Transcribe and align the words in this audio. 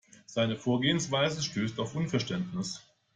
Seine 0.25 0.55
Vorgehensweise 0.55 1.43
stößt 1.43 1.77
auf 1.79 1.93
Unverständnis. 1.93 2.81